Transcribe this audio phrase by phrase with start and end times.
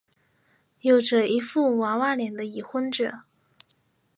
[0.79, 3.19] 有着一副娃娃脸的已婚者。